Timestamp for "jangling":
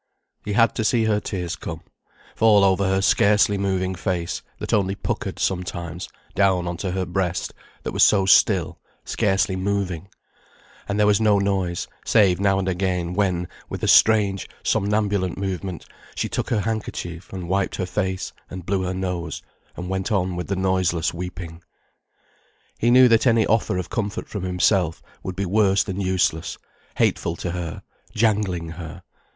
28.15-28.69